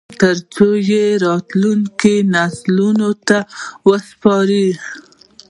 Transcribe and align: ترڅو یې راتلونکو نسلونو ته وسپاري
ترڅو 0.19 0.67
یې 0.89 1.03
راتلونکو 1.25 2.13
نسلونو 2.33 3.09
ته 3.27 3.37
وسپاري 3.87 4.67